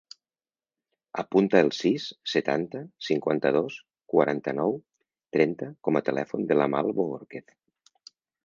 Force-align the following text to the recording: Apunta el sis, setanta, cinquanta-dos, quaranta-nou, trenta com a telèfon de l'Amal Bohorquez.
Apunta 1.23 1.59
el 1.65 1.69
sis, 1.79 2.07
setanta, 2.31 2.81
cinquanta-dos, 3.09 3.77
quaranta-nou, 4.15 4.75
trenta 5.39 5.71
com 5.89 6.01
a 6.01 6.05
telèfon 6.09 6.53
de 6.53 6.59
l'Amal 6.63 6.95
Bohorquez. 7.03 7.55